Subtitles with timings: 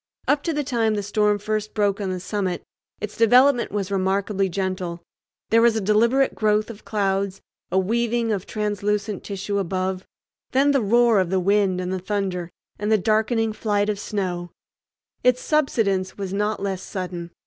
[0.27, 2.63] Up to the time the storm first broke on the summit
[2.99, 5.03] its development was remarkably gentle.
[5.51, 7.39] There was a deliberate growth of clouds,
[7.71, 10.07] a weaving of translucent tissue above,
[10.53, 14.49] then the roar of the wind and the thunder, and the darkening flight of snow.
[15.23, 17.29] Its subsidence was not less sudden.